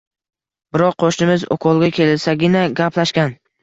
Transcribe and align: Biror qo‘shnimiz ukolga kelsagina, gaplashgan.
Biror 0.77 0.95
qo‘shnimiz 1.03 1.47
ukolga 1.59 1.93
kelsagina, 2.01 2.69
gaplashgan. 2.85 3.43